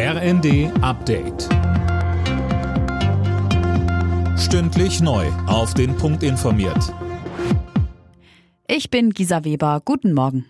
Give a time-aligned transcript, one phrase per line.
[0.00, 1.48] RND Update.
[4.38, 5.26] Stündlich neu.
[5.48, 6.94] Auf den Punkt informiert.
[8.68, 9.82] Ich bin Gisa Weber.
[9.84, 10.46] Guten Morgen.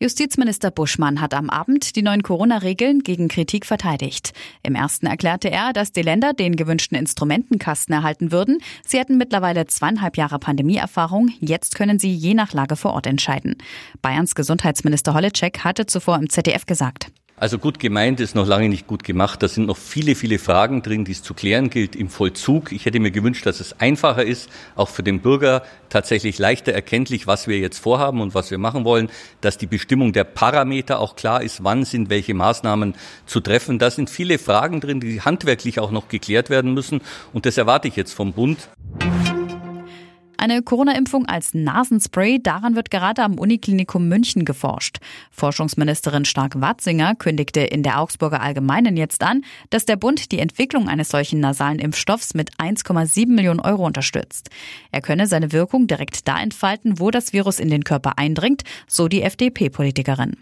[0.00, 4.32] Justizminister Buschmann hat am Abend die neuen Corona-Regeln gegen Kritik verteidigt.
[4.62, 8.62] Im ersten erklärte er, dass die Länder den gewünschten Instrumentenkasten erhalten würden.
[8.86, 11.28] Sie hätten mittlerweile zweieinhalb Jahre Pandemieerfahrung.
[11.40, 13.56] Jetzt können sie je nach Lage vor Ort entscheiden.
[14.00, 17.12] Bayerns Gesundheitsminister Holleczek hatte zuvor im ZDF gesagt.
[17.38, 19.42] Also gut gemeint ist noch lange nicht gut gemacht.
[19.42, 22.72] Da sind noch viele, viele Fragen drin, die es zu klären gilt im Vollzug.
[22.72, 27.26] Ich hätte mir gewünscht, dass es einfacher ist, auch für den Bürger tatsächlich leichter erkenntlich,
[27.26, 29.10] was wir jetzt vorhaben und was wir machen wollen,
[29.42, 32.94] dass die Bestimmung der Parameter auch klar ist, wann sind welche Maßnahmen
[33.26, 33.78] zu treffen.
[33.78, 37.02] Da sind viele Fragen drin, die handwerklich auch noch geklärt werden müssen.
[37.34, 38.70] Und das erwarte ich jetzt vom Bund.
[40.48, 44.98] Eine Corona-Impfung als Nasenspray, daran wird gerade am Uniklinikum München geforscht.
[45.32, 51.08] Forschungsministerin Stark-Watzinger kündigte in der Augsburger Allgemeinen jetzt an, dass der Bund die Entwicklung eines
[51.08, 54.50] solchen nasalen Impfstoffs mit 1,7 Millionen Euro unterstützt.
[54.92, 59.08] Er könne seine Wirkung direkt da entfalten, wo das Virus in den Körper eindringt, so
[59.08, 60.36] die FDP-Politikerin.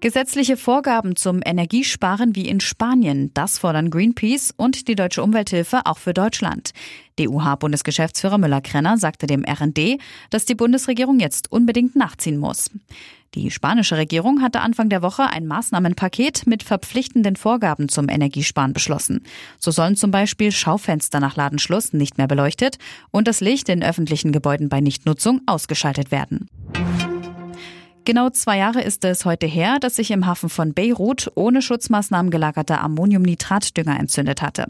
[0.00, 5.98] Gesetzliche Vorgaben zum Energiesparen wie in Spanien, das fordern Greenpeace und die Deutsche Umwelthilfe auch
[5.98, 6.70] für Deutschland.
[7.18, 12.70] DUH-Bundesgeschäftsführer Müller-Krenner sagte dem RND, dass die Bundesregierung jetzt unbedingt nachziehen muss.
[13.34, 19.22] Die spanische Regierung hatte Anfang der Woche ein Maßnahmenpaket mit verpflichtenden Vorgaben zum Energiesparen beschlossen.
[19.58, 22.78] So sollen zum Beispiel Schaufenster nach Ladenschluss nicht mehr beleuchtet
[23.10, 26.48] und das Licht in öffentlichen Gebäuden bei Nichtnutzung ausgeschaltet werden.
[28.04, 32.30] Genau zwei Jahre ist es heute her, dass sich im Hafen von Beirut ohne Schutzmaßnahmen
[32.30, 34.66] gelagerter Ammoniumnitratdünger entzündet hatte.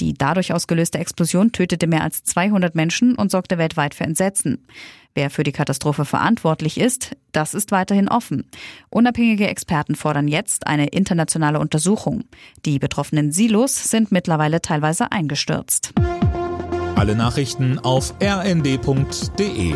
[0.00, 4.66] Die dadurch ausgelöste Explosion tötete mehr als 200 Menschen und sorgte weltweit für Entsetzen.
[5.14, 8.50] Wer für die Katastrophe verantwortlich ist, das ist weiterhin offen.
[8.90, 12.24] Unabhängige Experten fordern jetzt eine internationale Untersuchung.
[12.64, 15.92] Die betroffenen Silos sind mittlerweile teilweise eingestürzt.
[16.96, 19.74] Alle Nachrichten auf rnd.de